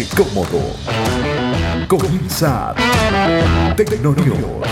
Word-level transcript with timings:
Ponte 0.00 0.16
cómodo. 0.16 0.60
Comienza 1.88 2.74
Tecnonews. 3.76 4.66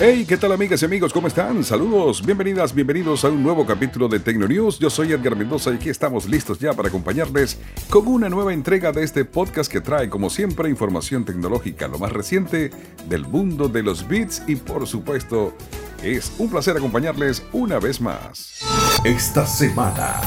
Hey, 0.00 0.24
¿qué 0.26 0.36
tal 0.36 0.52
amigas 0.52 0.82
y 0.82 0.84
amigos? 0.84 1.12
¿Cómo 1.12 1.28
están? 1.28 1.62
Saludos, 1.62 2.24
bienvenidas, 2.24 2.74
bienvenidos 2.74 3.24
a 3.24 3.28
un 3.28 3.42
nuevo 3.42 3.64
capítulo 3.64 4.08
de 4.08 4.18
Tecnonews. 4.18 4.78
Yo 4.78 4.90
soy 4.90 5.12
Edgar 5.12 5.36
Mendoza 5.36 5.70
y 5.70 5.76
aquí 5.76 5.88
estamos 5.88 6.26
listos 6.26 6.58
ya 6.58 6.72
para 6.72 6.88
acompañarles 6.88 7.58
con 7.90 8.08
una 8.08 8.28
nueva 8.28 8.52
entrega 8.52 8.90
de 8.90 9.04
este 9.04 9.24
podcast 9.24 9.70
que 9.70 9.80
trae, 9.80 10.08
como 10.08 10.28
siempre, 10.28 10.68
información 10.68 11.24
tecnológica, 11.24 11.86
lo 11.86 11.98
más 11.98 12.12
reciente 12.12 12.70
del 13.08 13.24
mundo 13.26 13.68
de 13.68 13.82
los 13.82 14.08
bits 14.08 14.42
y, 14.48 14.56
por 14.56 14.86
supuesto, 14.88 15.54
es 16.02 16.32
un 16.38 16.50
placer 16.50 16.76
acompañarles 16.76 17.44
una 17.52 17.78
vez 17.78 18.00
más. 18.00 18.60
Esta 19.04 19.46
semana. 19.46 20.20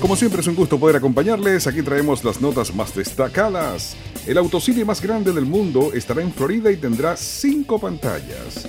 Como 0.00 0.16
siempre 0.16 0.40
es 0.40 0.46
un 0.46 0.54
gusto 0.54 0.78
poder 0.78 0.96
acompañarles, 0.96 1.66
aquí 1.66 1.82
traemos 1.82 2.24
las 2.24 2.40
notas 2.40 2.74
más 2.74 2.94
destacadas. 2.94 3.96
El 4.26 4.38
autocine 4.38 4.84
más 4.84 5.02
grande 5.02 5.32
del 5.32 5.44
mundo 5.44 5.92
estará 5.92 6.22
en 6.22 6.32
Florida 6.32 6.70
y 6.70 6.76
tendrá 6.76 7.16
cinco 7.16 7.78
pantallas. 7.78 8.66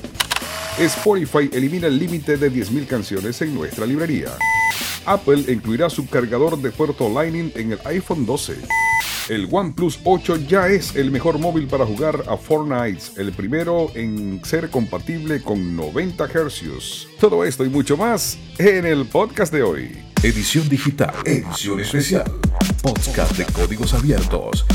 Spotify 0.77 1.49
elimina 1.53 1.87
el 1.87 1.97
límite 1.97 2.37
de 2.37 2.51
10.000 2.51 2.87
canciones 2.87 3.41
en 3.41 3.55
nuestra 3.55 3.85
librería. 3.85 4.31
Apple 5.05 5.45
incluirá 5.47 5.89
su 5.89 6.07
cargador 6.07 6.61
de 6.61 6.71
puerto 6.71 7.09
Lightning 7.09 7.51
en 7.55 7.71
el 7.71 7.79
iPhone 7.85 8.25
12. 8.25 8.55
El 9.29 9.47
OnePlus 9.51 9.99
8 10.03 10.37
ya 10.47 10.67
es 10.67 10.95
el 10.95 11.11
mejor 11.11 11.37
móvil 11.37 11.67
para 11.67 11.85
jugar 11.85 12.23
a 12.27 12.37
Fortnite, 12.37 13.19
el 13.21 13.31
primero 13.33 13.91
en 13.93 14.41
ser 14.43 14.69
compatible 14.69 15.41
con 15.41 15.75
90 15.75 16.27
Hz. 16.27 17.07
Todo 17.19 17.43
esto 17.43 17.65
y 17.65 17.69
mucho 17.69 17.97
más 17.97 18.37
en 18.57 18.85
el 18.85 19.05
podcast 19.05 19.51
de 19.51 19.63
hoy. 19.63 20.06
Edición 20.23 20.67
digital. 20.67 21.13
Edición 21.25 21.79
especial. 21.79 22.25
Podcast 22.81 23.37
de 23.37 23.45
códigos 23.45 23.93
abiertos. 23.93 24.65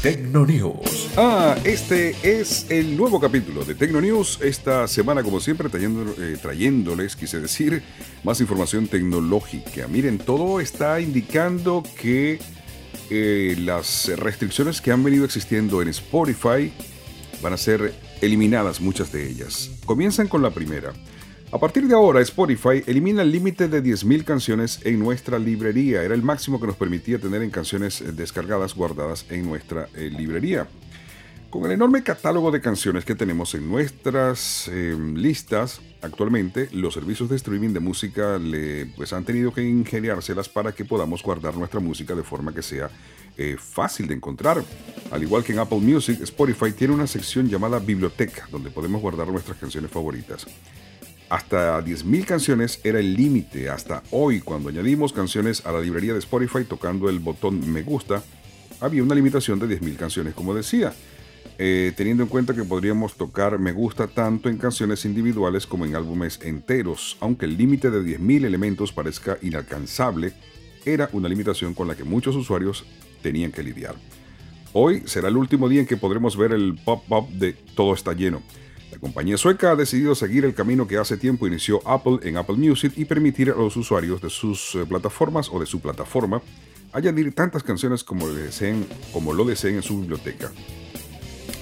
Tecnonews. 0.00 1.08
Ah, 1.16 1.56
este 1.64 2.14
es 2.22 2.66
el 2.70 2.96
nuevo 2.96 3.18
capítulo 3.18 3.64
de 3.64 3.74
Tecnonews. 3.74 4.38
Esta 4.42 4.86
semana, 4.86 5.24
como 5.24 5.40
siempre, 5.40 5.68
trayendo, 5.68 6.14
eh, 6.18 6.38
trayéndoles, 6.40 7.16
quise 7.16 7.40
decir, 7.40 7.82
más 8.22 8.40
información 8.40 8.86
tecnológica. 8.86 9.88
Miren, 9.88 10.18
todo 10.18 10.60
está 10.60 11.00
indicando 11.00 11.82
que 12.00 12.38
eh, 13.10 13.56
las 13.58 14.08
restricciones 14.16 14.80
que 14.80 14.92
han 14.92 15.02
venido 15.02 15.24
existiendo 15.24 15.82
en 15.82 15.88
Spotify 15.88 16.72
van 17.42 17.52
a 17.54 17.56
ser 17.56 17.92
eliminadas, 18.20 18.80
muchas 18.80 19.10
de 19.10 19.28
ellas. 19.28 19.72
Comienzan 19.84 20.28
con 20.28 20.42
la 20.42 20.50
primera. 20.50 20.92
A 21.52 21.58
partir 21.58 21.86
de 21.86 21.94
ahora, 21.94 22.20
Spotify 22.22 22.82
elimina 22.86 23.22
el 23.22 23.30
límite 23.30 23.68
de 23.68 23.80
10.000 23.80 24.24
canciones 24.24 24.80
en 24.84 24.98
nuestra 24.98 25.38
librería. 25.38 26.02
Era 26.02 26.14
el 26.14 26.22
máximo 26.22 26.60
que 26.60 26.66
nos 26.66 26.74
permitía 26.76 27.20
tener 27.20 27.40
en 27.40 27.50
canciones 27.50 28.02
descargadas 28.16 28.74
guardadas 28.74 29.24
en 29.30 29.46
nuestra 29.46 29.88
eh, 29.94 30.10
librería. 30.10 30.66
Con 31.48 31.64
el 31.64 31.70
enorme 31.70 32.02
catálogo 32.02 32.50
de 32.50 32.60
canciones 32.60 33.04
que 33.04 33.14
tenemos 33.14 33.54
en 33.54 33.68
nuestras 33.68 34.66
em, 34.66 35.14
listas, 35.14 35.80
actualmente 36.02 36.68
los 36.72 36.94
servicios 36.94 37.30
de 37.30 37.36
streaming 37.36 37.72
de 37.72 37.80
música 37.80 38.38
le, 38.38 38.86
pues, 38.86 39.12
han 39.12 39.24
tenido 39.24 39.54
que 39.54 39.62
ingeniárselas 39.62 40.48
para 40.48 40.72
que 40.72 40.84
podamos 40.84 41.22
guardar 41.22 41.56
nuestra 41.56 41.78
música 41.78 42.16
de 42.16 42.24
forma 42.24 42.52
que 42.52 42.62
sea 42.62 42.90
eh, 43.36 43.56
fácil 43.56 44.08
de 44.08 44.14
encontrar. 44.14 44.64
Al 45.12 45.22
igual 45.22 45.44
que 45.44 45.52
en 45.52 45.60
Apple 45.60 45.78
Music, 45.78 46.20
Spotify 46.22 46.72
tiene 46.72 46.92
una 46.92 47.06
sección 47.06 47.48
llamada 47.48 47.78
Biblioteca, 47.78 48.48
donde 48.50 48.70
podemos 48.70 49.00
guardar 49.00 49.28
nuestras 49.28 49.56
canciones 49.56 49.92
favoritas. 49.92 50.44
Hasta 51.28 51.84
10.000 51.84 52.24
canciones 52.24 52.80
era 52.84 53.00
el 53.00 53.14
límite 53.14 53.68
hasta 53.68 54.02
hoy 54.12 54.40
cuando 54.40 54.68
añadimos 54.68 55.12
canciones 55.12 55.66
a 55.66 55.72
la 55.72 55.80
librería 55.80 56.12
de 56.12 56.20
Spotify 56.20 56.64
tocando 56.64 57.08
el 57.08 57.18
botón 57.18 57.72
me 57.72 57.82
gusta. 57.82 58.22
Había 58.80 59.02
una 59.02 59.14
limitación 59.14 59.58
de 59.58 59.66
10.000 59.66 59.96
canciones, 59.96 60.34
como 60.34 60.54
decía. 60.54 60.92
Eh, 61.58 61.92
teniendo 61.96 62.22
en 62.22 62.28
cuenta 62.28 62.54
que 62.54 62.64
podríamos 62.64 63.14
tocar 63.16 63.58
me 63.58 63.72
gusta 63.72 64.06
tanto 64.08 64.50
en 64.50 64.58
canciones 64.58 65.06
individuales 65.06 65.66
como 65.66 65.86
en 65.86 65.96
álbumes 65.96 66.38
enteros, 66.42 67.16
aunque 67.20 67.46
el 67.46 67.56
límite 67.56 67.90
de 67.90 68.02
10.000 68.02 68.44
elementos 68.44 68.92
parezca 68.92 69.38
inalcanzable, 69.40 70.34
era 70.84 71.08
una 71.12 71.28
limitación 71.28 71.72
con 71.74 71.88
la 71.88 71.96
que 71.96 72.04
muchos 72.04 72.36
usuarios 72.36 72.84
tenían 73.22 73.50
que 73.50 73.62
lidiar. 73.62 73.96
Hoy 74.74 75.02
será 75.06 75.28
el 75.28 75.36
último 75.38 75.68
día 75.68 75.80
en 75.80 75.86
que 75.86 75.96
podremos 75.96 76.36
ver 76.36 76.52
el 76.52 76.78
pop-up 76.84 77.28
de 77.30 77.54
todo 77.54 77.94
está 77.94 78.12
lleno. 78.12 78.42
La 78.96 79.00
compañía 79.00 79.36
sueca 79.36 79.72
ha 79.72 79.76
decidido 79.76 80.14
seguir 80.14 80.46
el 80.46 80.54
camino 80.54 80.88
que 80.88 80.96
hace 80.96 81.18
tiempo 81.18 81.46
inició 81.46 81.86
Apple 81.86 82.18
en 82.22 82.38
Apple 82.38 82.56
Music 82.56 82.94
y 82.96 83.04
permitir 83.04 83.50
a 83.50 83.54
los 83.54 83.76
usuarios 83.76 84.22
de 84.22 84.30
sus 84.30 84.74
eh, 84.74 84.86
plataformas 84.86 85.50
o 85.52 85.60
de 85.60 85.66
su 85.66 85.80
plataforma 85.80 86.40
añadir 86.94 87.34
tantas 87.34 87.62
canciones 87.62 88.02
como, 88.02 88.26
deseen, 88.26 88.86
como 89.12 89.34
lo 89.34 89.44
deseen 89.44 89.74
en 89.74 89.82
su 89.82 90.00
biblioteca. 90.00 90.50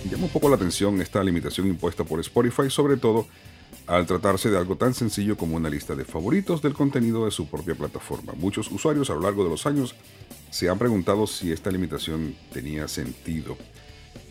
Llama 0.09 0.27
un 0.27 0.31
poco 0.31 0.49
la 0.49 0.55
atención 0.55 1.01
esta 1.01 1.25
limitación 1.25 1.67
impuesta 1.67 2.05
por 2.05 2.21
Spotify, 2.21 2.71
sobre 2.71 2.99
todo 2.99 3.27
al 3.89 4.07
tratarse 4.07 4.49
de 4.49 4.57
algo 4.57 4.77
tan 4.77 4.95
sencillo 4.95 5.37
como 5.37 5.57
una 5.57 5.69
lista 5.69 5.97
de 5.97 6.05
favoritos 6.05 6.63
del 6.63 6.75
contenido 6.75 7.25
de 7.25 7.33
su 7.33 7.49
propia 7.49 7.75
plataforma. 7.75 8.35
Muchos 8.37 8.71
usuarios 8.71 9.11
a 9.11 9.15
lo 9.15 9.23
largo 9.23 9.43
de 9.43 9.51
los 9.51 9.67
años 9.67 9.97
se 10.51 10.69
han 10.69 10.79
preguntado 10.79 11.27
si 11.27 11.51
esta 11.51 11.73
limitación 11.73 12.37
tenía 12.53 12.87
sentido. 12.87 13.57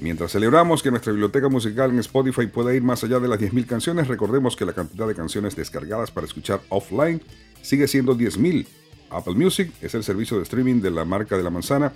Mientras 0.04 0.34
celebramos 0.34 0.84
que 0.84 0.92
nuestra 0.92 1.14
biblioteca 1.14 1.48
musical 1.48 1.90
en 1.90 2.00
Spotify 2.00 2.48
pueda 2.48 2.76
ir 2.76 2.84
más 2.84 3.06
allá 3.06 3.22
de 3.22 3.30
las 3.30 3.40
10.000 3.40 3.66
canciones, 3.66 4.10
recordemos 4.10 4.58
que 4.58 4.66
la 4.66 4.74
cantidad 4.74 5.08
de 5.08 5.16
canciones 5.16 5.56
descargadas 5.56 6.12
para 6.12 6.28
escuchar 6.28 6.60
offline 6.68 7.22
sigue 7.62 7.88
siendo 7.88 8.14
10.000. 8.14 8.68
Apple 9.10 9.36
Music 9.36 9.72
es 9.82 9.96
el 9.96 10.04
servicio 10.04 10.36
de 10.36 10.44
streaming 10.44 10.82
de 10.82 10.92
la 10.92 11.06
marca 11.06 11.38
de 11.38 11.44
la 11.44 11.50
manzana 11.50 11.94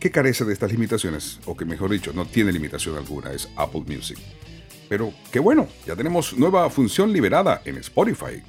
que 0.00 0.10
carece 0.10 0.44
de 0.44 0.52
estas 0.52 0.72
limitaciones, 0.72 1.38
o 1.46 1.56
que 1.56 1.64
mejor 1.64 1.92
dicho, 1.92 2.12
no 2.12 2.26
tiene 2.26 2.50
limitación 2.50 2.96
alguna, 2.96 3.30
es 3.30 3.48
Apple 3.54 3.84
Music. 3.86 4.18
Pero 4.88 5.12
qué 5.30 5.38
bueno, 5.38 5.68
ya 5.86 5.94
tenemos 5.94 6.36
nueva 6.36 6.68
función 6.68 7.12
liberada 7.12 7.62
en 7.64 7.76
Spotify. 7.76 8.42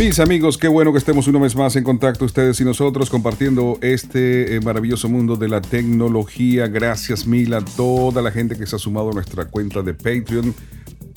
Mis 0.00 0.18
amigos, 0.18 0.56
qué 0.56 0.66
bueno 0.66 0.92
que 0.92 0.98
estemos 0.98 1.28
una 1.28 1.40
vez 1.40 1.54
más 1.54 1.76
en 1.76 1.84
contacto 1.84 2.24
ustedes 2.24 2.58
y 2.58 2.64
nosotros 2.64 3.10
compartiendo 3.10 3.78
este 3.82 4.56
eh, 4.56 4.60
maravilloso 4.62 5.10
mundo 5.10 5.36
de 5.36 5.46
la 5.46 5.60
tecnología. 5.60 6.68
Gracias 6.68 7.26
mil 7.26 7.52
a 7.52 7.62
toda 7.62 8.22
la 8.22 8.30
gente 8.30 8.56
que 8.56 8.66
se 8.66 8.76
ha 8.76 8.78
sumado 8.78 9.10
a 9.10 9.12
nuestra 9.12 9.44
cuenta 9.44 9.82
de 9.82 9.92
Patreon 9.92 10.54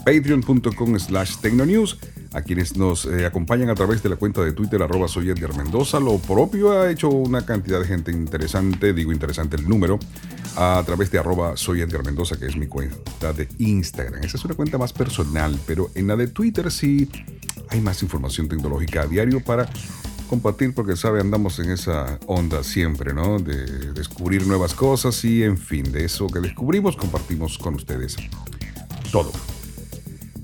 patreon.com 0.03 0.99
slash 0.99 1.37
tecnonews, 1.37 1.97
a 2.33 2.41
quienes 2.41 2.75
nos 2.75 3.05
eh, 3.05 3.25
acompañan 3.25 3.69
a 3.69 3.75
través 3.75 4.03
de 4.03 4.09
la 4.09 4.17
cuenta 4.17 4.43
de 4.43 4.51
Twitter 4.51 4.81
arroba 4.81 5.07
soy 5.07 5.29
Edgar 5.29 5.55
Mendoza. 5.55 6.01
Lo 6.01 6.17
propio 6.17 6.73
ha 6.73 6.91
hecho 6.91 7.07
una 7.07 7.45
cantidad 7.45 7.79
de 7.79 7.85
gente 7.85 8.11
interesante, 8.11 8.93
digo 8.93 9.13
interesante 9.13 9.55
el 9.55 9.67
número, 9.67 9.97
a 10.57 10.83
través 10.85 11.09
de 11.09 11.19
arroba 11.19 11.55
soy 11.55 11.79
Edgar 11.79 12.03
Mendoza, 12.03 12.37
que 12.37 12.47
es 12.47 12.57
mi 12.57 12.67
cuenta 12.67 13.31
de 13.31 13.47
Instagram. 13.59 14.23
Esa 14.23 14.35
es 14.35 14.43
una 14.43 14.55
cuenta 14.55 14.77
más 14.77 14.91
personal, 14.91 15.57
pero 15.65 15.89
en 15.95 16.07
la 16.07 16.17
de 16.17 16.27
Twitter 16.27 16.69
sí 16.69 17.09
hay 17.73 17.81
más 17.81 18.03
información 18.03 18.47
tecnológica 18.47 19.01
a 19.01 19.07
diario 19.07 19.39
para 19.39 19.67
compartir 20.29 20.73
porque 20.75 20.95
sabe 20.95 21.19
andamos 21.19 21.57
en 21.57 21.71
esa 21.71 22.19
onda 22.27 22.63
siempre, 22.63 23.13
¿no? 23.13 23.39
De 23.39 23.93
descubrir 23.93 24.45
nuevas 24.45 24.75
cosas 24.75 25.25
y 25.25 25.43
en 25.43 25.57
fin, 25.57 25.91
de 25.91 26.05
eso 26.05 26.27
que 26.27 26.39
descubrimos 26.39 26.95
compartimos 26.95 27.57
con 27.57 27.73
ustedes 27.75 28.15
todo. 29.11 29.31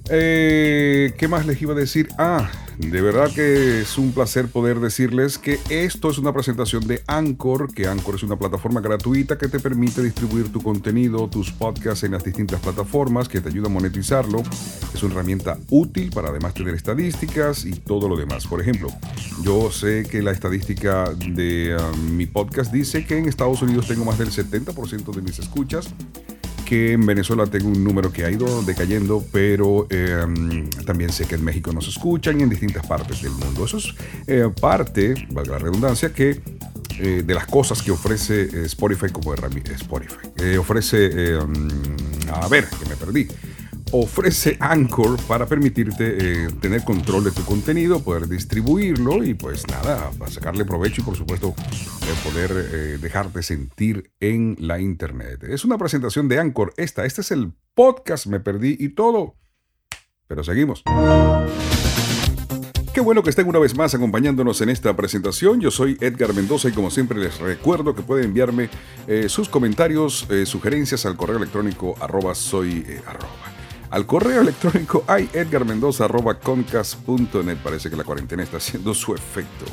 Eh, 0.10 1.14
¿Qué 1.20 1.28
más 1.28 1.46
les 1.46 1.62
iba 1.62 1.74
a 1.74 1.78
decir? 1.78 2.10
Ah, 2.18 2.50
de 2.88 3.02
verdad 3.02 3.30
que 3.30 3.82
es 3.82 3.98
un 3.98 4.14
placer 4.14 4.48
poder 4.48 4.80
decirles 4.80 5.38
que 5.38 5.60
esto 5.70 6.10
es 6.10 6.18
una 6.18 6.32
presentación 6.32 6.88
de 6.88 7.04
Anchor, 7.08 7.74
que 7.74 7.88
Anchor 7.88 8.16
es 8.16 8.24
una 8.24 8.38
plataforma 8.38 8.80
gratuita 8.80 9.38
que 9.38 9.50
te 9.50 9.60
permite 9.60 10.02
distribuir 10.02 10.50
tu 10.50 10.62
contenido, 10.62 11.28
tus 11.28 11.52
podcasts 11.52 12.06
en 12.06 12.14
las 12.14 12.24
distintas 12.24 12.62
plataformas, 12.62 13.28
que 13.28 13.42
te 13.42 13.50
ayuda 13.50 13.68
a 13.68 13.70
monetizarlo. 13.70 14.44
Es 14.94 15.04
una 15.04 15.16
herramienta 15.16 15.58
útil 15.70 16.10
para 16.10 16.30
además 16.30 16.54
tener 16.54 16.74
estadísticas 16.74 17.66
y 17.66 17.74
todo 17.74 18.08
lo 18.08 18.16
demás. 18.16 18.48
Por 18.48 18.62
ejemplo, 18.62 18.88
yo 19.44 19.70
sé 19.72 20.08
que 20.10 20.22
la 20.22 20.32
estadística 20.32 21.14
de 21.14 21.76
um, 21.76 22.16
mi 22.16 22.28
podcast 22.28 22.72
dice 22.72 23.06
que 23.06 23.18
en 23.18 23.28
Estados 23.28 23.62
Unidos 23.62 23.90
tengo 23.90 24.06
más 24.06 24.18
del 24.18 24.32
70% 24.32 25.14
de 25.14 25.22
mis 25.22 25.38
escuchas 25.38 25.94
que 26.70 26.92
en 26.92 27.04
Venezuela 27.04 27.48
tengo 27.48 27.68
un 27.68 27.84
número 27.84 28.14
que 28.14 28.26
ha 28.26 28.30
ido 28.30 28.62
decayendo, 28.62 29.26
pero 29.32 29.88
em, 29.90 30.70
también 30.86 31.12
sé 31.12 31.26
que 31.26 31.34
en 31.34 31.44
México 31.44 31.74
nos 31.74 31.88
escuchan 31.88 32.40
y 32.40 32.44
en 32.44 32.50
distintas 32.50 32.86
partes 32.86 33.24
del 33.24 33.32
mundo. 33.32 33.66
Eso 33.66 33.78
es 33.78 33.96
eh, 34.28 34.48
parte, 34.62 35.16
valga 35.32 35.54
la 35.54 35.58
redundancia, 35.58 36.14
que 36.14 36.40
eh, 37.00 37.24
de 37.26 37.34
las 37.34 37.48
cosas 37.48 37.82
que 37.82 37.90
ofrece 37.90 38.42
eh, 38.44 38.66
Spotify 38.66 39.10
como 39.12 39.34
herramienta. 39.34 39.72
Spotify. 39.72 40.58
ofrece, 40.60 41.38
em, 41.38 41.70
a 42.32 42.48
ver, 42.48 42.70
que 42.70 42.88
me 42.88 42.96
perdí 42.96 43.28
ofrece 43.92 44.58
Anchor 44.60 45.18
para 45.24 45.46
permitirte 45.46 46.18
eh, 46.20 46.48
tener 46.62 46.84
control 46.84 47.24
de 47.24 47.32
tu 47.32 47.44
contenido, 47.44 48.04
poder 48.04 48.28
distribuirlo 48.28 49.24
y 49.24 49.34
pues 49.34 49.68
nada, 49.68 50.12
para 50.18 50.32
sacarle 50.32 50.66
provecho 50.66 51.02
y 51.02 51.04
por 51.06 51.16
supuesto 51.16 51.56
eh, 51.58 52.14
poder 52.24 52.52
eh, 52.52 52.98
dejarte 53.02 53.44
sentir 53.44 54.12
en 54.20 54.56
la 54.60 54.80
internet. 54.80 55.44
Es 55.44 55.66
una 55.66 55.78
presentación 55.78 56.28
de 56.28 56.40
Anchor 56.40 56.74
esta, 56.78 57.06
este 57.06 57.22
es 57.22 57.32
el 57.32 57.54
podcast, 57.74 58.28
me 58.28 58.40
perdí 58.40 58.76
y 58.80 58.90
todo, 58.90 59.36
pero 60.28 60.44
seguimos. 60.44 60.84
Qué 62.94 63.02
bueno 63.02 63.24
que 63.24 63.30
estén 63.30 63.48
una 63.48 63.60
vez 63.60 63.78
más 63.78 63.94
acompañándonos 63.94 64.62
en 64.62 64.70
esta 64.70 64.96
presentación. 64.96 65.62
Yo 65.62 65.72
soy 65.72 65.98
Edgar 66.02 66.34
Mendoza 66.34 66.70
y 66.70 66.74
como 66.74 66.92
siempre 66.92 67.18
les 67.18 67.40
recuerdo 67.40 67.96
que 67.96 68.02
pueden 68.02 68.26
enviarme 68.26 68.70
sus 69.28 69.48
comentarios, 69.48 70.28
sugerencias 70.46 71.06
al 71.06 71.16
correo 71.16 71.38
electrónico 71.38 71.96
soy 72.34 72.84
al 73.90 74.06
correo 74.06 74.42
electrónico 74.42 75.04
hay 75.08 75.28
edgarmendoza.concas.net. 75.34 77.58
Parece 77.64 77.90
que 77.90 77.96
la 77.96 78.04
cuarentena 78.04 78.44
está 78.44 78.58
haciendo 78.58 78.94
su 78.94 79.16
efecto. 79.16 79.66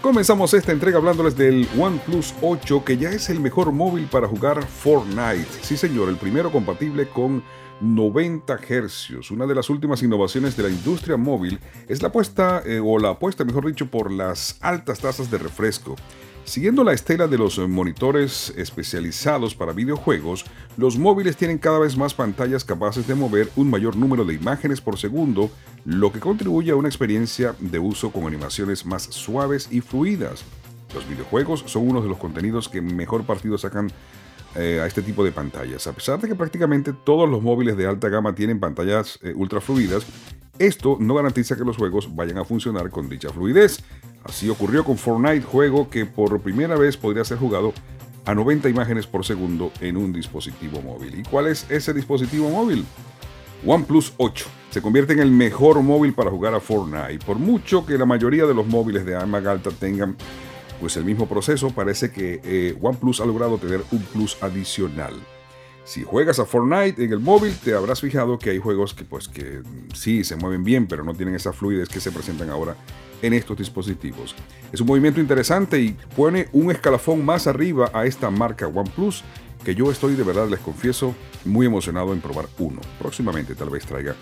Comenzamos 0.00 0.54
esta 0.54 0.72
entrega 0.72 0.96
hablándoles 0.98 1.36
del 1.36 1.68
OnePlus 1.76 2.32
8, 2.40 2.84
que 2.84 2.96
ya 2.96 3.10
es 3.10 3.28
el 3.28 3.40
mejor 3.40 3.72
móvil 3.72 4.06
para 4.06 4.28
jugar 4.28 4.64
Fortnite. 4.64 5.48
Sí, 5.62 5.76
señor, 5.76 6.08
el 6.08 6.16
primero 6.16 6.52
compatible 6.52 7.08
con 7.08 7.42
90 7.80 8.56
Hz. 8.56 9.30
Una 9.30 9.46
de 9.46 9.54
las 9.54 9.68
últimas 9.68 10.02
innovaciones 10.02 10.56
de 10.56 10.62
la 10.62 10.68
industria 10.68 11.16
móvil 11.16 11.58
es 11.88 12.02
la 12.02 12.08
apuesta, 12.08 12.62
eh, 12.64 12.80
o 12.82 12.98
la 12.98 13.10
apuesta, 13.10 13.44
mejor 13.44 13.66
dicho, 13.66 13.90
por 13.90 14.12
las 14.12 14.58
altas 14.60 15.00
tasas 15.00 15.30
de 15.30 15.38
refresco. 15.38 15.96
Siguiendo 16.46 16.84
la 16.84 16.92
estela 16.92 17.26
de 17.26 17.38
los 17.38 17.58
monitores 17.58 18.54
especializados 18.56 19.56
para 19.56 19.72
videojuegos, 19.72 20.44
los 20.76 20.96
móviles 20.96 21.36
tienen 21.36 21.58
cada 21.58 21.80
vez 21.80 21.96
más 21.96 22.14
pantallas 22.14 22.64
capaces 22.64 23.08
de 23.08 23.16
mover 23.16 23.50
un 23.56 23.68
mayor 23.68 23.96
número 23.96 24.24
de 24.24 24.34
imágenes 24.34 24.80
por 24.80 24.96
segundo, 24.96 25.50
lo 25.84 26.12
que 26.12 26.20
contribuye 26.20 26.70
a 26.70 26.76
una 26.76 26.86
experiencia 26.86 27.56
de 27.58 27.80
uso 27.80 28.12
con 28.12 28.28
animaciones 28.28 28.86
más 28.86 29.02
suaves 29.02 29.66
y 29.72 29.80
fluidas. 29.80 30.44
Los 30.94 31.08
videojuegos 31.08 31.64
son 31.66 31.88
uno 31.88 32.00
de 32.00 32.08
los 32.08 32.16
contenidos 32.16 32.68
que 32.68 32.80
mejor 32.80 33.24
partido 33.24 33.58
sacan 33.58 33.90
eh, 34.54 34.78
a 34.80 34.86
este 34.86 35.02
tipo 35.02 35.24
de 35.24 35.32
pantallas. 35.32 35.88
A 35.88 35.92
pesar 35.94 36.20
de 36.20 36.28
que 36.28 36.36
prácticamente 36.36 36.92
todos 36.92 37.28
los 37.28 37.42
móviles 37.42 37.76
de 37.76 37.88
alta 37.88 38.08
gama 38.08 38.36
tienen 38.36 38.60
pantallas 38.60 39.18
eh, 39.20 39.32
ultra 39.34 39.60
fluidas, 39.60 40.06
esto 40.60 40.96
no 41.00 41.14
garantiza 41.14 41.56
que 41.56 41.64
los 41.64 41.76
juegos 41.76 42.14
vayan 42.14 42.38
a 42.38 42.44
funcionar 42.44 42.88
con 42.88 43.08
dicha 43.08 43.30
fluidez. 43.30 43.82
Así 44.28 44.48
ocurrió 44.48 44.84
con 44.84 44.98
Fortnite, 44.98 45.42
juego 45.42 45.88
que 45.88 46.04
por 46.06 46.40
primera 46.40 46.76
vez 46.76 46.96
podría 46.96 47.24
ser 47.24 47.38
jugado 47.38 47.72
a 48.24 48.34
90 48.34 48.68
imágenes 48.68 49.06
por 49.06 49.24
segundo 49.24 49.70
en 49.80 49.96
un 49.96 50.12
dispositivo 50.12 50.82
móvil. 50.82 51.20
¿Y 51.20 51.22
cuál 51.22 51.46
es 51.46 51.66
ese 51.70 51.92
dispositivo 51.92 52.50
móvil? 52.50 52.84
OnePlus 53.64 54.14
8 54.16 54.46
se 54.70 54.82
convierte 54.82 55.14
en 55.14 55.20
el 55.20 55.30
mejor 55.30 55.80
móvil 55.80 56.12
para 56.12 56.30
jugar 56.30 56.54
a 56.54 56.60
Fortnite. 56.60 57.24
Por 57.24 57.38
mucho 57.38 57.86
que 57.86 57.96
la 57.96 58.04
mayoría 58.04 58.44
de 58.46 58.54
los 58.54 58.66
móviles 58.66 59.06
de 59.06 59.12
gama 59.12 59.38
alta 59.38 59.70
tengan 59.70 60.16
pues 60.80 60.96
el 60.96 61.04
mismo 61.04 61.26
proceso, 61.26 61.70
parece 61.70 62.10
que 62.10 62.40
eh, 62.44 62.76
OnePlus 62.82 63.20
ha 63.20 63.24
logrado 63.24 63.56
tener 63.56 63.82
un 63.92 64.00
plus 64.00 64.36
adicional. 64.42 65.14
Si 65.86 66.02
juegas 66.02 66.40
a 66.40 66.46
Fortnite 66.46 67.04
en 67.04 67.12
el 67.12 67.20
móvil, 67.20 67.54
te 67.62 67.72
habrás 67.72 68.00
fijado 68.00 68.40
que 68.40 68.50
hay 68.50 68.58
juegos 68.58 68.92
que 68.92 69.04
pues 69.04 69.28
que 69.28 69.62
sí 69.94 70.24
se 70.24 70.34
mueven 70.34 70.64
bien, 70.64 70.88
pero 70.88 71.04
no 71.04 71.14
tienen 71.14 71.36
esa 71.36 71.52
fluidez 71.52 71.88
que 71.88 72.00
se 72.00 72.10
presentan 72.10 72.50
ahora 72.50 72.74
en 73.22 73.32
estos 73.32 73.56
dispositivos. 73.56 74.34
Es 74.72 74.80
un 74.80 74.88
movimiento 74.88 75.20
interesante 75.20 75.80
y 75.80 75.96
pone 76.16 76.48
un 76.52 76.72
escalafón 76.72 77.24
más 77.24 77.46
arriba 77.46 77.88
a 77.94 78.04
esta 78.04 78.30
marca 78.30 78.66
OnePlus 78.66 79.22
que 79.64 79.76
yo 79.76 79.92
estoy 79.92 80.16
de 80.16 80.24
verdad, 80.24 80.48
les 80.48 80.58
confieso, 80.58 81.14
muy 81.44 81.66
emocionado 81.66 82.12
en 82.12 82.20
probar 82.20 82.48
uno. 82.58 82.80
Próximamente 82.98 83.54
tal 83.54 83.70
vez 83.70 83.86
traiga 83.86 84.16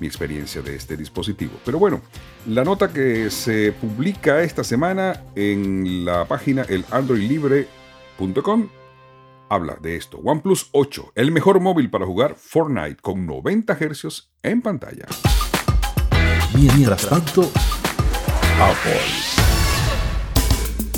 mi 0.00 0.06
experiencia 0.06 0.62
de 0.62 0.74
este 0.74 0.96
dispositivo. 0.96 1.52
Pero 1.66 1.78
bueno, 1.78 2.00
la 2.46 2.64
nota 2.64 2.94
que 2.94 3.30
se 3.30 3.72
publica 3.72 4.42
esta 4.42 4.64
semana 4.64 5.22
en 5.34 6.06
la 6.06 6.24
página 6.24 6.62
elandroidlibre.com 6.62 8.79
habla 9.50 9.76
de 9.82 9.96
esto. 9.96 10.18
OnePlus 10.18 10.70
8, 10.72 11.12
el 11.16 11.32
mejor 11.32 11.60
móvil 11.60 11.90
para 11.90 12.06
jugar 12.06 12.36
Fortnite 12.36 12.96
con 13.02 13.26
90 13.26 13.74
Hz 13.74 14.30
en 14.42 14.62
pantalla. 14.62 15.06
Mientras 16.54 17.06
tanto, 17.06 17.42
Apple. 18.60 19.00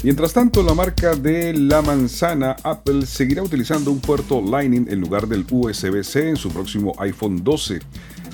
Mientras 0.04 0.32
tanto, 0.32 0.62
la 0.62 0.74
marca 0.74 1.14
de 1.14 1.54
la 1.54 1.80
manzana 1.80 2.56
Apple 2.64 3.06
seguirá 3.06 3.42
utilizando 3.42 3.90
un 3.90 4.00
puerto 4.00 4.42
Lightning 4.42 4.86
en 4.88 5.00
lugar 5.00 5.28
del 5.28 5.46
USB-C 5.48 6.30
en 6.30 6.36
su 6.36 6.50
próximo 6.50 6.92
iPhone 6.98 7.42
12. 7.44 7.80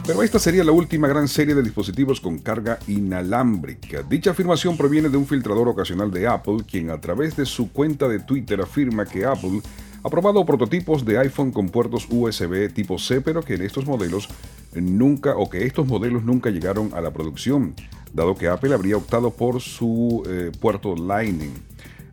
Pero 0.07 0.23
esta 0.23 0.39
sería 0.39 0.65
la 0.65 0.73
última 0.73 1.07
gran 1.07 1.29
serie 1.29 1.55
de 1.55 1.63
dispositivos 1.63 2.23
con 2.23 2.39
carga 2.39 2.79
inalámbrica. 2.87 4.03
Dicha 4.03 4.31
afirmación 4.31 4.79
proviene 4.79 5.11
de 5.11 5.19
un 5.19 5.27
filtrador 5.27 5.69
ocasional 5.69 6.11
de 6.11 6.27
Apple, 6.27 6.65
quien 6.67 6.89
a 6.89 6.99
través 6.99 7.37
de 7.37 7.45
su 7.45 7.71
cuenta 7.71 8.09
de 8.09 8.21
Twitter 8.21 8.63
afirma 8.63 9.05
que 9.05 9.27
Apple 9.27 9.61
ha 10.09 10.11
probado 10.11 10.47
prototipos 10.47 11.05
de 11.05 11.19
iPhone 11.19 11.53
con 11.53 11.69
puertos 11.69 12.07
USB 12.09 12.73
tipo 12.73 12.99
C, 12.99 13.21
pero 13.21 13.43
que 13.43 13.55
en 13.55 13.63
estos 13.63 13.85
modelos 13.85 14.27
nunca 14.75 15.37
o 15.37 15.51
que 15.51 15.67
estos 15.67 15.87
modelos 15.87 16.25
nunca 16.25 16.49
llegaron 16.49 16.95
a 16.95 17.03
la 17.03 17.11
producción, 17.11 17.75
dado 18.15 18.35
que 18.35 18.49
Apple 18.49 18.73
habría 18.73 18.97
optado 18.97 19.31
por 19.31 19.61
su 19.61 20.23
eh, 20.27 20.51
puerto 20.59 20.97
Lightning. 20.97 21.53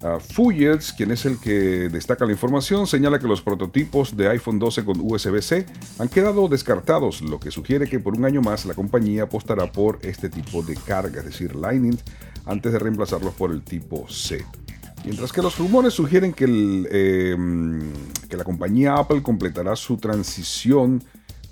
Uh, 0.01 0.51
quien 0.97 1.11
es 1.11 1.25
el 1.25 1.39
que 1.39 1.87
destaca 1.89 2.25
la 2.25 2.33
información, 2.33 2.85
señala 2.85 3.17
que 3.17 3.27
los 3.27 3.41
prototipos 3.41 4.15
de 4.15 4.27
iPhone 4.27 4.59
12 4.59 4.83
con 4.83 4.99
USB-C 4.99 5.65
han 5.97 6.09
quedado 6.09 6.49
descartados, 6.49 7.21
lo 7.21 7.39
que 7.39 7.49
sugiere 7.49 7.87
que 7.87 7.99
por 8.01 8.15
un 8.15 8.25
año 8.25 8.41
más 8.41 8.65
la 8.65 8.73
compañía 8.73 9.23
apostará 9.23 9.71
por 9.71 9.99
este 10.01 10.29
tipo 10.29 10.61
de 10.61 10.75
carga, 10.75 11.19
es 11.19 11.25
decir, 11.25 11.55
Lightning, 11.55 11.97
antes 12.45 12.73
de 12.73 12.77
reemplazarlos 12.77 13.33
por 13.35 13.51
el 13.51 13.63
tipo 13.63 14.05
C. 14.09 14.45
Mientras 15.05 15.31
que 15.31 15.43
los 15.43 15.59
rumores 15.59 15.93
sugieren 15.93 16.33
que, 16.33 16.45
em, 16.45 17.93
que 18.27 18.35
la 18.35 18.43
compañía 18.43 18.95
Apple 18.95 19.21
completará 19.21 19.75
su 19.75 19.97
transición 19.97 21.03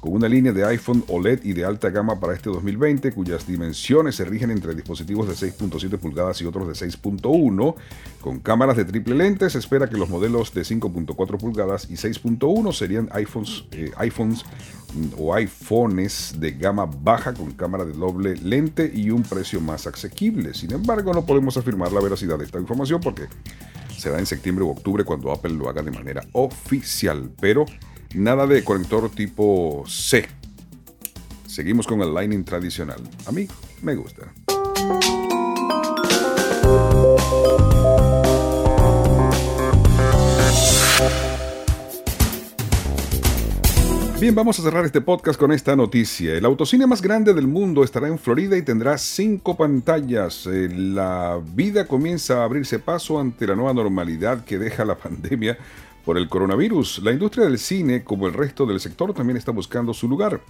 con 0.04 0.12
una 0.12 0.28
línea 0.28 0.52
de 0.52 0.66
iPhone 0.66 1.02
OLED 1.08 1.46
y 1.46 1.54
de 1.54 1.64
alta 1.64 1.90
gama 1.90 2.20
para 2.20 2.34
este 2.34 2.50
2020, 2.50 3.14
cuyas 3.14 3.48
dimensiones 3.48 4.18
se 4.18 4.26
rigen 4.26 4.52
entre 4.52 4.76
dispositivos 4.76 5.30
de 5.30 5.34
6.7 5.34 5.98
pulgadas 5.98 6.42
y 6.42 6.46
otros 6.46 6.68
de 6.68 6.74
6.1. 6.74 7.76
Con 8.20 8.40
cámaras 8.42 8.76
de 8.76 8.84
triple 8.84 9.16
lente, 9.16 9.50
se 9.50 9.60
espera 9.60 9.88
que 9.88 9.96
los 9.96 10.10
modelos 10.10 10.54
de 10.54 10.64
5.4 10.64 11.38
pulgadas 11.38 11.90
y 11.90 11.94
6.1 11.94 12.74
serían 12.74 13.08
iPhones, 13.14 13.64
eh, 13.72 13.92
iPhones 13.96 14.44
mm, 14.94 15.08
o 15.18 15.34
iPhones 15.36 16.36
de 16.38 16.52
gama 16.52 16.86
baja 16.86 17.34
con 17.34 17.52
cámara 17.52 17.86
de 17.86 17.94
doble 17.94 18.36
lente 18.36 18.92
y 18.94 19.10
un 19.10 19.24
precio 19.24 19.62
más 19.62 19.88
asequible. 19.88 20.54
Sin 20.54 20.74
embargo, 20.74 21.14
no 21.14 21.26
podemos 21.26 21.56
afirmar 21.56 21.94
la 21.94 22.02
veracidad 22.02 22.38
de 22.38 22.44
esta 22.44 22.60
información 22.60 23.00
porque 23.00 23.28
será 23.98 24.20
en 24.20 24.26
septiembre 24.26 24.66
u 24.66 24.70
octubre 24.70 25.06
cuando 25.06 25.32
Apple 25.32 25.54
lo 25.54 25.70
haga 25.70 25.82
de 25.82 25.92
manera 25.92 26.28
oficial. 26.34 27.32
Pero 27.40 27.66
Nada 28.14 28.46
de 28.46 28.64
conector 28.64 29.10
tipo 29.10 29.84
C. 29.88 30.28
Seguimos 31.48 31.88
con 31.88 32.02
el 32.02 32.14
Lightning 32.14 32.44
tradicional. 32.44 33.02
A 33.26 33.32
mí 33.32 33.48
me 33.82 33.96
gusta. 33.96 34.32
Bien, 44.20 44.36
vamos 44.36 44.60
a 44.60 44.64
cerrar 44.64 44.86
este 44.86 45.02
podcast 45.02 45.40
con 45.40 45.52
esta 45.52 45.76
noticia. 45.76 46.36
El 46.36 46.46
autocine 46.46 46.86
más 46.86 47.02
grande 47.02 47.34
del 47.34 47.48
mundo 47.48 47.84
estará 47.84 48.08
en 48.08 48.20
Florida 48.20 48.56
y 48.56 48.62
tendrá 48.62 48.98
cinco 49.00 49.58
pantallas. 49.58 50.46
Eh, 50.46 50.70
la 50.72 51.42
vida 51.56 51.88
comienza 51.88 52.42
a 52.42 52.44
abrirse 52.46 52.78
paso 52.78 53.20
ante 53.20 53.48
la 53.48 53.56
nueva 53.56 53.74
normalidad 53.74 54.46
que 54.46 54.60
deja 54.60 54.86
la 54.86 54.96
pandemia 55.00 55.58
por 56.06 56.18
el 56.18 56.28
coronavirus, 56.28 57.02
la 57.04 57.12
industria 57.12 57.46
del 57.46 57.58
cine, 57.58 58.04
como 58.04 58.28
el 58.28 58.34
resto 58.34 58.66
del 58.66 58.80
sector, 58.80 59.14
también 59.14 59.38
está 59.38 59.52
buscando 59.52 59.94
su 59.94 60.08
lugar. 60.08 60.42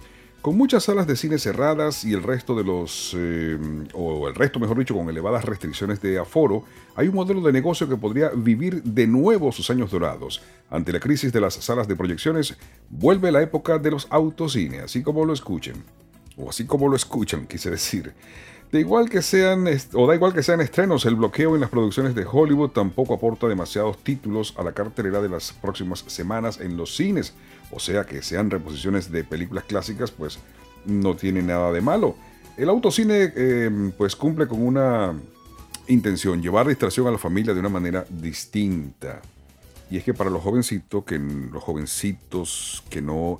Con 0.44 0.58
muchas 0.58 0.84
salas 0.84 1.06
de 1.06 1.16
cine 1.16 1.38
cerradas 1.38 2.04
y 2.04 2.12
el 2.12 2.22
resto 2.22 2.54
de 2.54 2.64
los, 2.64 3.16
eh, 3.16 3.58
o 3.94 4.28
el 4.28 4.34
resto 4.34 4.60
mejor 4.60 4.78
dicho, 4.78 4.94
con 4.94 5.08
elevadas 5.08 5.44
restricciones 5.46 6.02
de 6.02 6.18
aforo, 6.18 6.64
hay 6.96 7.08
un 7.08 7.14
modelo 7.14 7.40
de 7.40 7.50
negocio 7.50 7.88
que 7.88 7.96
podría 7.96 8.28
vivir 8.28 8.82
de 8.82 9.06
nuevo 9.06 9.52
sus 9.52 9.70
años 9.70 9.90
dorados. 9.90 10.42
Ante 10.68 10.92
la 10.92 11.00
crisis 11.00 11.32
de 11.32 11.40
las 11.40 11.54
salas 11.54 11.88
de 11.88 11.96
proyecciones, 11.96 12.58
vuelve 12.90 13.32
la 13.32 13.40
época 13.40 13.78
de 13.78 13.92
los 13.92 14.06
autocines, 14.10 14.82
así 14.82 15.02
como 15.02 15.24
lo 15.24 15.32
escuchen. 15.32 15.82
O 16.36 16.50
así 16.50 16.66
como 16.66 16.88
lo 16.88 16.96
escuchan, 16.96 17.46
quise 17.46 17.70
decir. 17.70 18.12
Da 18.74 18.80
igual 18.80 19.08
que 19.08 19.22
sean, 19.22 19.68
o 19.92 20.06
da 20.08 20.16
igual 20.16 20.34
que 20.34 20.42
sean 20.42 20.60
estrenos, 20.60 21.06
el 21.06 21.14
bloqueo 21.14 21.54
en 21.54 21.60
las 21.60 21.70
producciones 21.70 22.16
de 22.16 22.26
Hollywood 22.28 22.70
tampoco 22.70 23.14
aporta 23.14 23.46
demasiados 23.46 23.98
títulos 23.98 24.52
a 24.56 24.64
la 24.64 24.72
cartelera 24.72 25.22
de 25.22 25.28
las 25.28 25.52
próximas 25.52 26.00
semanas 26.08 26.58
en 26.58 26.76
los 26.76 26.96
cines. 26.96 27.34
O 27.70 27.78
sea 27.78 28.04
que 28.04 28.20
sean 28.20 28.50
reposiciones 28.50 29.12
de 29.12 29.22
películas 29.22 29.62
clásicas, 29.62 30.10
pues 30.10 30.40
no 30.86 31.14
tiene 31.14 31.40
nada 31.40 31.70
de 31.70 31.82
malo. 31.82 32.16
El 32.56 32.68
autocine 32.68 33.32
em, 33.36 33.92
pues 33.92 34.16
cumple 34.16 34.48
con 34.48 34.60
una 34.60 35.14
intención, 35.86 36.42
llevar 36.42 36.66
distracción 36.66 37.06
a 37.06 37.12
la 37.12 37.18
familia 37.18 37.54
de 37.54 37.60
una 37.60 37.68
manera 37.68 38.04
distinta. 38.10 39.22
Y 39.88 39.98
es 39.98 40.02
que 40.02 40.14
para 40.14 40.30
los 40.30 40.42
jovencitos 40.42 41.04
que 41.04 41.20
los 41.20 41.62
jovencitos 41.62 42.82
que 42.90 43.00
no 43.00 43.38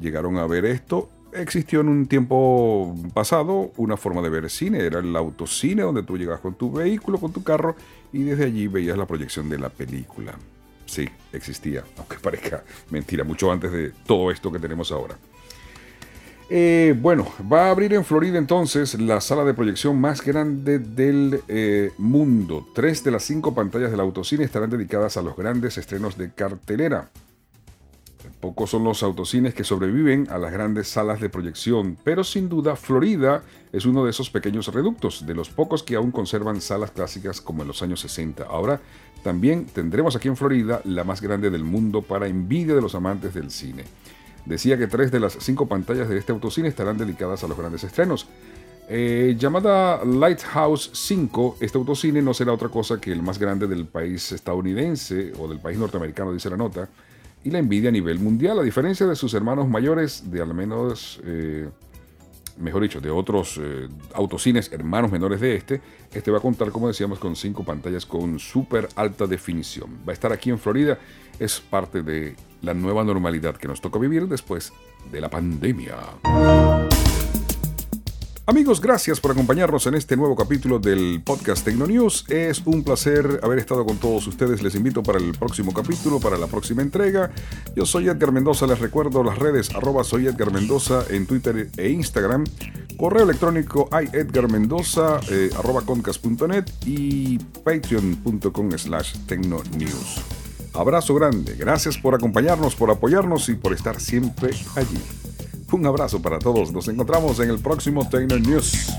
llegaron 0.00 0.38
a 0.38 0.46
ver 0.46 0.64
esto, 0.64 1.10
existió 1.32 1.80
en 1.80 1.88
un 1.88 2.06
tiempo 2.06 2.94
pasado 3.14 3.72
una 3.76 3.96
forma 3.96 4.22
de 4.22 4.30
ver 4.30 4.50
cine, 4.50 4.78
era 4.78 5.00
el 5.00 5.14
autocine 5.14 5.82
donde 5.82 6.02
tú 6.02 6.18
llegas 6.18 6.40
con 6.40 6.54
tu 6.54 6.72
vehículo, 6.72 7.18
con 7.18 7.32
tu 7.32 7.42
carro 7.42 7.76
y 8.12 8.22
desde 8.22 8.44
allí 8.44 8.68
veías 8.68 8.98
la 8.98 9.06
proyección 9.06 9.48
de 9.48 9.58
la 9.58 9.68
película. 9.68 10.34
Sí, 10.86 11.08
existía, 11.32 11.84
aunque 11.98 12.16
parezca 12.18 12.64
mentira, 12.90 13.24
mucho 13.24 13.50
antes 13.50 13.72
de 13.72 13.92
todo 14.06 14.30
esto 14.30 14.50
que 14.50 14.58
tenemos 14.58 14.90
ahora. 14.92 15.16
Eh, 16.52 16.96
bueno, 17.00 17.28
va 17.50 17.66
a 17.66 17.70
abrir 17.70 17.94
en 17.94 18.04
Florida 18.04 18.36
entonces 18.36 19.00
la 19.00 19.20
sala 19.20 19.44
de 19.44 19.54
proyección 19.54 20.00
más 20.00 20.20
grande 20.20 20.80
del 20.80 21.42
eh, 21.46 21.92
mundo. 21.96 22.66
Tres 22.74 23.04
de 23.04 23.12
las 23.12 23.22
cinco 23.22 23.54
pantallas 23.54 23.92
del 23.92 24.00
autocine 24.00 24.42
estarán 24.42 24.68
dedicadas 24.68 25.16
a 25.16 25.22
los 25.22 25.36
grandes 25.36 25.78
estrenos 25.78 26.18
de 26.18 26.32
cartelera. 26.32 27.08
Pocos 28.40 28.70
son 28.70 28.84
los 28.84 29.02
autocines 29.02 29.52
que 29.52 29.64
sobreviven 29.64 30.26
a 30.30 30.38
las 30.38 30.50
grandes 30.50 30.88
salas 30.88 31.20
de 31.20 31.28
proyección, 31.28 31.98
pero 32.02 32.24
sin 32.24 32.48
duda 32.48 32.74
Florida 32.74 33.42
es 33.70 33.84
uno 33.84 34.02
de 34.02 34.10
esos 34.10 34.30
pequeños 34.30 34.72
reductos, 34.72 35.26
de 35.26 35.34
los 35.34 35.50
pocos 35.50 35.82
que 35.82 35.96
aún 35.96 36.10
conservan 36.10 36.62
salas 36.62 36.90
clásicas 36.90 37.42
como 37.42 37.60
en 37.60 37.68
los 37.68 37.82
años 37.82 38.00
60. 38.00 38.44
Ahora 38.44 38.80
también 39.22 39.66
tendremos 39.66 40.16
aquí 40.16 40.28
en 40.28 40.38
Florida 40.38 40.80
la 40.84 41.04
más 41.04 41.20
grande 41.20 41.50
del 41.50 41.64
mundo 41.64 42.00
para 42.00 42.28
envidia 42.28 42.74
de 42.74 42.80
los 42.80 42.94
amantes 42.94 43.34
del 43.34 43.50
cine. 43.50 43.84
Decía 44.46 44.78
que 44.78 44.86
tres 44.86 45.10
de 45.10 45.20
las 45.20 45.36
cinco 45.38 45.66
pantallas 45.66 46.08
de 46.08 46.16
este 46.16 46.32
autocine 46.32 46.68
estarán 46.68 46.96
dedicadas 46.96 47.44
a 47.44 47.46
los 47.46 47.58
grandes 47.58 47.84
estrenos. 47.84 48.26
Eh, 48.88 49.36
llamada 49.38 50.02
Lighthouse 50.02 50.90
5, 50.94 51.58
este 51.60 51.76
autocine 51.76 52.22
no 52.22 52.32
será 52.32 52.54
otra 52.54 52.70
cosa 52.70 52.98
que 52.98 53.12
el 53.12 53.22
más 53.22 53.38
grande 53.38 53.68
del 53.68 53.86
país 53.86 54.32
estadounidense 54.32 55.34
o 55.38 55.46
del 55.46 55.60
país 55.60 55.78
norteamericano, 55.78 56.32
dice 56.32 56.48
la 56.48 56.56
nota 56.56 56.88
y 57.44 57.50
la 57.50 57.58
envidia 57.58 57.88
a 57.88 57.92
nivel 57.92 58.18
mundial, 58.18 58.58
a 58.58 58.62
diferencia 58.62 59.06
de 59.06 59.16
sus 59.16 59.34
hermanos 59.34 59.68
mayores, 59.68 60.30
de 60.30 60.42
al 60.42 60.52
menos, 60.54 61.20
eh, 61.24 61.68
mejor 62.58 62.82
dicho, 62.82 63.00
de 63.00 63.10
otros 63.10 63.58
eh, 63.62 63.88
autocines 64.14 64.70
hermanos 64.72 65.10
menores 65.10 65.40
de 65.40 65.56
este, 65.56 65.80
este 66.12 66.30
va 66.30 66.38
a 66.38 66.42
contar, 66.42 66.70
como 66.70 66.88
decíamos, 66.88 67.18
con 67.18 67.36
cinco 67.36 67.64
pantallas 67.64 68.04
con 68.04 68.38
súper 68.38 68.88
alta 68.96 69.26
definición. 69.26 69.98
Va 70.06 70.12
a 70.12 70.14
estar 70.14 70.32
aquí 70.32 70.50
en 70.50 70.58
Florida, 70.58 70.98
es 71.38 71.60
parte 71.60 72.02
de 72.02 72.36
la 72.62 72.74
nueva 72.74 73.04
normalidad 73.04 73.56
que 73.56 73.68
nos 73.68 73.80
toca 73.80 73.98
vivir 73.98 74.28
después 74.28 74.72
de 75.10 75.20
la 75.20 75.30
pandemia. 75.30 75.96
Amigos, 78.50 78.80
gracias 78.80 79.20
por 79.20 79.30
acompañarnos 79.30 79.86
en 79.86 79.94
este 79.94 80.16
nuevo 80.16 80.34
capítulo 80.34 80.80
del 80.80 81.22
podcast 81.24 81.64
Tecnonews. 81.64 82.24
Es 82.28 82.60
un 82.64 82.82
placer 82.82 83.38
haber 83.44 83.60
estado 83.60 83.86
con 83.86 83.98
todos 83.98 84.26
ustedes. 84.26 84.60
Les 84.60 84.74
invito 84.74 85.04
para 85.04 85.20
el 85.20 85.30
próximo 85.38 85.72
capítulo, 85.72 86.18
para 86.18 86.36
la 86.36 86.48
próxima 86.48 86.82
entrega. 86.82 87.30
Yo 87.76 87.86
soy 87.86 88.08
Edgar 88.08 88.32
Mendoza, 88.32 88.66
les 88.66 88.80
recuerdo 88.80 89.22
las 89.22 89.38
redes 89.38 89.72
arroba 89.72 90.02
soy 90.02 90.26
Edgar 90.26 90.52
Mendoza 90.52 91.04
en 91.10 91.28
Twitter 91.28 91.70
e 91.76 91.90
Instagram. 91.90 92.44
Correo 92.96 93.22
electrónico 93.22 93.88
iedgarmendoza 93.92 95.20
eh, 95.30 95.50
arroba 95.56 95.84
y 96.84 97.38
patreon.com 97.38 98.70
slash 98.76 99.14
tecnonews. 99.28 100.24
Abrazo 100.74 101.14
grande, 101.14 101.54
gracias 101.54 101.98
por 101.98 102.16
acompañarnos, 102.16 102.74
por 102.74 102.90
apoyarnos 102.90 103.48
y 103.48 103.54
por 103.54 103.72
estar 103.74 104.00
siempre 104.00 104.50
allí. 104.74 105.19
Un 105.72 105.86
abrazo 105.86 106.20
para 106.20 106.38
todos. 106.38 106.72
Nos 106.72 106.88
encontramos 106.88 107.38
en 107.40 107.50
el 107.50 107.58
próximo 107.58 108.08
Tecno 108.08 108.38
News. 108.38 108.90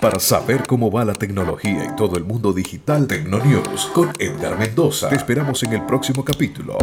Para 0.00 0.20
saber 0.20 0.66
cómo 0.66 0.90
va 0.90 1.04
la 1.04 1.14
tecnología 1.14 1.84
y 1.84 1.96
todo 1.96 2.16
el 2.16 2.24
mundo 2.24 2.52
digital, 2.52 3.06
Tecnonews 3.06 3.86
con 3.92 4.12
Edgar 4.18 4.56
Mendoza. 4.56 5.08
Te 5.08 5.16
esperamos 5.16 5.62
en 5.64 5.72
el 5.72 5.84
próximo 5.84 6.24
capítulo. 6.24 6.78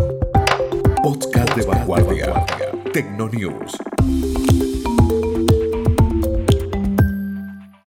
Podcast 1.02 1.56
de 1.56 1.66
vanguardia. 1.66 2.73
Tecnonews. 2.94 4.33